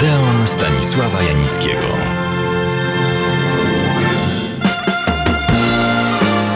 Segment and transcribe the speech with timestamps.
[0.00, 2.19] Odeon Stanisława Janickiego.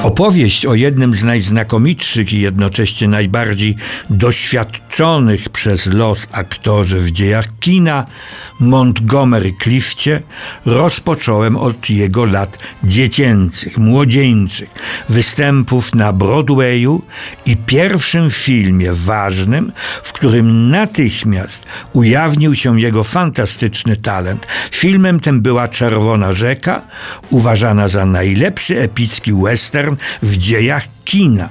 [0.04, 3.77] Opowieść o jednym z najznakomitszych i jednocześnie najbardziej
[4.11, 8.06] doświadczonych przez los aktorzy w dziejach kina,
[8.61, 10.22] Montgomery Cliftie,
[10.67, 14.69] rozpocząłem od jego lat dziecięcych, młodzieńczych,
[15.08, 17.02] występów na Broadwayu
[17.47, 21.62] i pierwszym filmie ważnym, w którym natychmiast
[21.93, 24.47] ujawnił się jego fantastyczny talent.
[24.71, 26.83] Filmem tym była Czerwona Rzeka,
[27.30, 31.48] uważana za najlepszy epicki western w dziejach kina.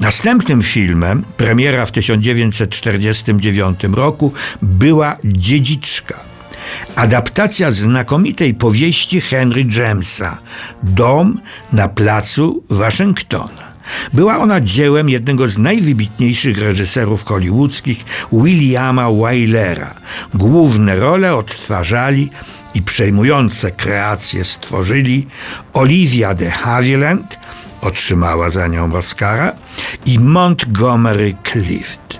[0.00, 6.14] Następnym filmem, premiera w 1949 roku, była Dziedziczka.
[6.96, 10.38] Adaptacja znakomitej powieści Henry Jamesa
[10.82, 11.40] Dom
[11.72, 13.68] na placu Waszyngtona.
[14.12, 19.94] Była ona dziełem jednego z najwybitniejszych reżyserów hollywoodzkich, Williama Wylera.
[20.34, 22.30] Główne role odtwarzali
[22.78, 25.26] i przejmujące kreacje stworzyli
[25.72, 27.38] Olivia de Havilland,
[27.80, 29.52] otrzymała za nią Oscara,
[30.06, 32.18] i Montgomery Clift.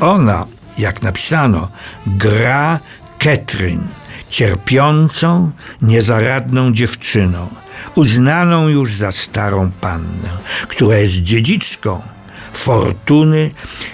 [0.00, 0.46] Ona,
[0.78, 1.68] jak napisano,
[2.06, 2.78] gra
[3.18, 3.88] Catherine,
[4.30, 5.50] cierpiącą,
[5.82, 7.48] niezaradną dziewczyną,
[7.94, 10.30] uznaną już za starą pannę,
[10.68, 12.02] która jest dziedziczką
[12.52, 13.50] fortuny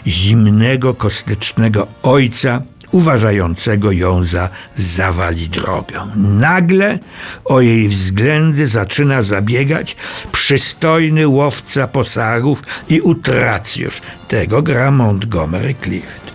[0.07, 6.01] zimnego, kostycznego ojca uważającego ją za zawali drogę.
[6.17, 6.98] Nagle
[7.45, 9.97] o jej względy zaczyna zabiegać
[10.33, 14.01] przystojny łowca posagów i utracjusz.
[14.29, 16.27] Tego gra Montgomery Clift.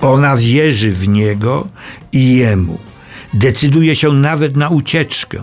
[0.00, 1.68] Ona wierzy w niego
[2.12, 2.78] i jemu.
[3.34, 5.42] Decyduje się nawet na ucieczkę.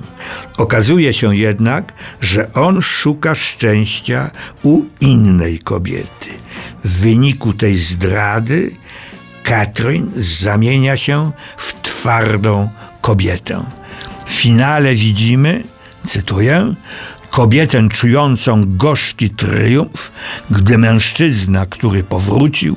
[0.58, 4.31] Okazuje się jednak, że on szuka szczęścia
[4.63, 6.30] u innej kobiety.
[6.83, 8.71] W wyniku tej zdrady
[9.47, 12.69] Katrin zamienia się w twardą
[13.01, 13.63] kobietę.
[14.25, 15.63] W finale widzimy,
[16.07, 16.75] cytuję,
[17.29, 20.11] kobietę czującą gorzki triumf,
[20.49, 22.75] gdy mężczyzna, który powrócił,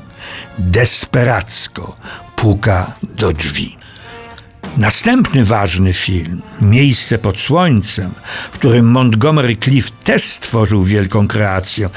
[0.59, 1.97] desperacko
[2.37, 3.77] puka do drzwi.
[4.77, 8.11] Następny ważny film, Miejsce pod Słońcem,
[8.53, 11.91] w którym Montgomery Clift też stworzył wielką kreację,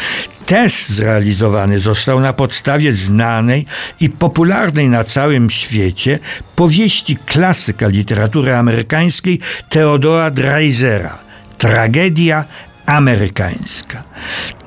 [0.54, 3.66] też zrealizowany został na podstawie znanej
[4.00, 6.20] i popularnej na całym świecie
[6.56, 11.18] powieści klasyka literatury amerykańskiej Theodora Dreisera.
[11.58, 12.46] Tragedia
[12.86, 14.04] amerykańska.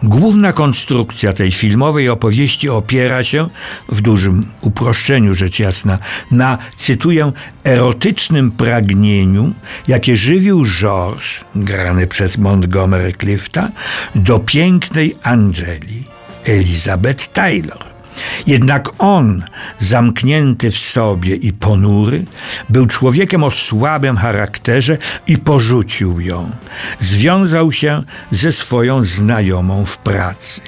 [0.03, 3.49] Główna konstrukcja tej filmowej opowieści opiera się,
[3.88, 5.99] w dużym uproszczeniu rzecz jasna,
[6.31, 7.32] na, cytuję,
[7.65, 9.53] erotycznym pragnieniu,
[9.88, 13.69] jakie żywił George, grany przez Montgomery Clifta,
[14.15, 16.04] do pięknej Angeli,
[16.44, 17.96] Elizabeth Taylor.
[18.47, 19.44] Jednak on,
[19.78, 22.25] zamknięty w sobie i ponury,
[22.69, 26.50] był człowiekiem o słabym charakterze i porzucił ją.
[27.00, 30.60] Związał się ze swoją znajomą w pracy.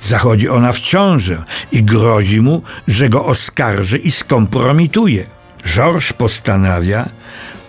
[0.00, 5.26] Zachodzi ona w ciążę i grozi mu, że go oskarży i skompromituje.
[5.66, 7.08] Georges postanawia,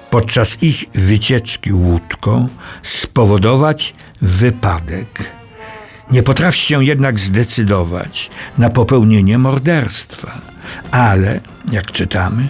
[0.09, 2.49] podczas ich wycieczki łódką,
[2.81, 5.36] spowodować wypadek.
[6.12, 10.41] Nie potrafi się jednak zdecydować na popełnienie morderstwa,
[10.91, 11.40] ale,
[11.72, 12.47] jak czytamy,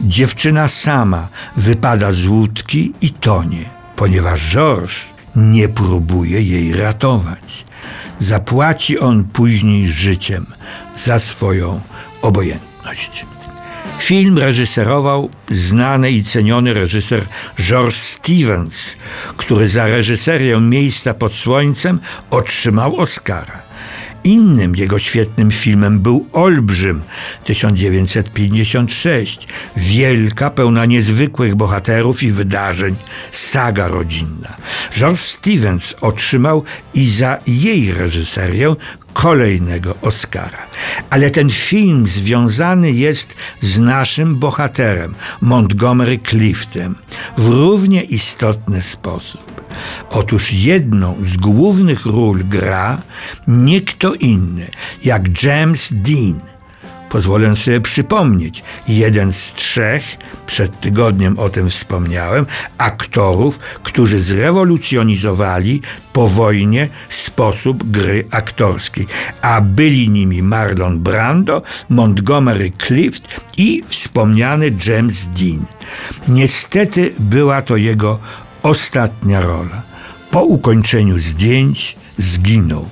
[0.00, 3.64] dziewczyna sama wypada z łódki i tonie,
[3.96, 4.96] ponieważ Georges
[5.36, 7.64] nie próbuje jej ratować.
[8.18, 10.46] Zapłaci on później życiem
[10.96, 11.80] za swoją
[12.22, 13.26] obojętność.
[13.98, 17.22] Film reżyserował znany i ceniony reżyser
[17.60, 18.96] George Stevens,
[19.36, 23.66] który za reżyserię Miejsca pod Słońcem otrzymał Oscara.
[24.24, 27.02] Innym jego świetnym filmem był Olbrzym
[27.44, 29.48] 1956.
[29.76, 32.94] Wielka, pełna niezwykłych bohaterów i wydarzeń,
[33.32, 34.56] saga rodzinna.
[34.98, 36.64] George Stevens otrzymał
[36.94, 38.76] i za jej reżyserię
[39.16, 40.58] kolejnego Oscara.
[41.10, 46.94] Ale ten film związany jest z naszym bohaterem, Montgomery Cliftem,
[47.38, 49.62] w równie istotny sposób.
[50.10, 53.02] Otóż jedną z głównych ról gra
[53.48, 54.70] nie kto inny,
[55.04, 56.40] jak James Dean–
[57.16, 60.16] Pozwolę sobie przypomnieć, jeden z trzech,
[60.46, 62.46] przed tygodniem o tym wspomniałem,
[62.78, 65.82] aktorów, którzy zrewolucjonizowali
[66.12, 69.06] po wojnie sposób gry aktorskiej,
[69.42, 73.22] a byli nimi Marlon Brando, Montgomery Clift
[73.56, 75.66] i wspomniany James Dean.
[76.28, 78.18] Niestety była to jego
[78.62, 79.82] ostatnia rola.
[80.30, 82.88] Po ukończeniu zdjęć zginął.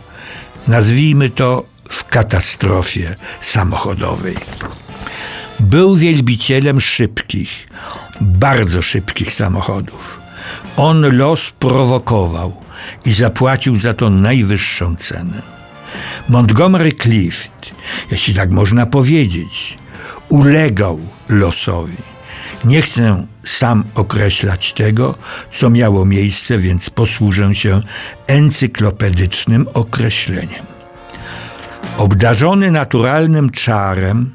[0.68, 4.34] Nazwijmy to w katastrofie samochodowej.
[5.60, 7.68] Był wielbicielem szybkich,
[8.20, 10.20] bardzo szybkich samochodów.
[10.76, 12.56] On los prowokował
[13.04, 15.42] i zapłacił za to najwyższą cenę.
[16.28, 17.72] Montgomery Clift,
[18.10, 19.78] jeśli tak można powiedzieć,
[20.28, 21.96] ulegał losowi.
[22.64, 25.14] Nie chcę sam określać tego,
[25.52, 27.80] co miało miejsce, więc posłużę się
[28.26, 30.73] encyklopedycznym określeniem.
[31.98, 34.30] Obdarzony naturalnym czarem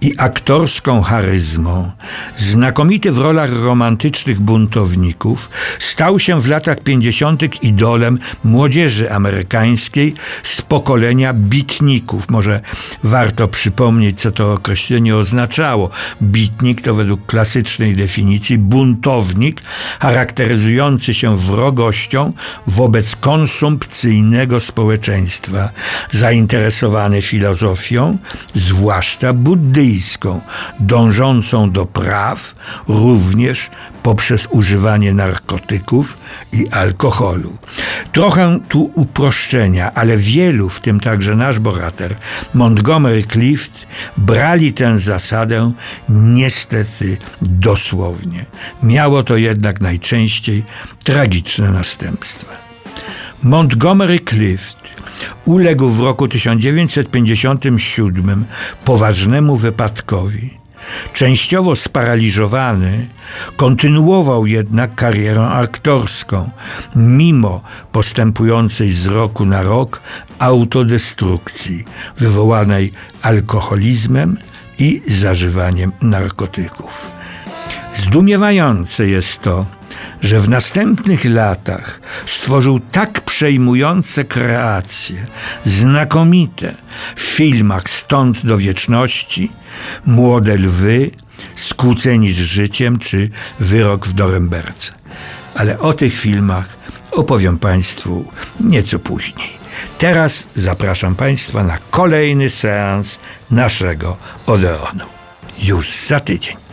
[0.00, 1.90] i aktorską charyzmą,
[2.36, 7.64] znakomity w rolach romantycznych buntowników, stał się w latach 50.
[7.64, 12.30] idolem młodzieży amerykańskiej z pokolenia bitników.
[12.30, 12.60] Może
[13.02, 15.90] warto przypomnieć, co to określenie oznaczało.
[16.22, 19.62] Bitnik to według klasycznej definicji buntownik
[20.00, 22.32] charakteryzujący się wrogością
[22.66, 25.70] wobec konsumpcyjnego społeczeństwa,
[26.10, 28.18] zainteresowany filozofią,
[28.54, 29.89] zwłaszcza buddyjską
[30.80, 32.54] dążącą do praw
[32.88, 33.70] również
[34.02, 36.18] poprzez używanie narkotyków
[36.52, 37.58] i alkoholu.
[38.12, 42.14] Trochę tu uproszczenia, ale wielu, w tym także nasz bohater,
[42.54, 45.72] Montgomery Clift, brali tę zasadę
[46.08, 48.46] niestety dosłownie.
[48.82, 50.64] Miało to jednak najczęściej
[51.04, 52.52] tragiczne następstwa.
[53.42, 54.79] Montgomery Clift
[55.44, 58.44] uległ w roku 1957
[58.84, 60.60] poważnemu wypadkowi.
[61.12, 63.08] Częściowo sparaliżowany,
[63.56, 66.50] kontynuował jednak karierę aktorską,
[66.96, 67.60] mimo
[67.92, 70.00] postępującej z roku na rok
[70.38, 71.84] autodestrukcji
[72.16, 72.92] wywołanej
[73.22, 74.36] alkoholizmem
[74.78, 77.10] i zażywaniem narkotyków.
[77.96, 79.66] Zdumiewające jest to,
[80.20, 85.26] że w następnych latach stworzył tak przejmujące kreacje,
[85.64, 86.74] znakomite
[87.16, 89.52] w filmach Stąd do wieczności,
[90.06, 91.10] Młode lwy,
[91.54, 93.30] Skłóceni z życiem czy
[93.60, 94.92] Wyrok w Doremberce.
[95.54, 96.68] Ale o tych filmach
[97.12, 98.24] opowiem Państwu
[98.60, 99.60] nieco później.
[99.98, 103.18] Teraz zapraszam Państwa na kolejny seans
[103.50, 105.04] naszego Odeonu.
[105.62, 106.69] Już za tydzień.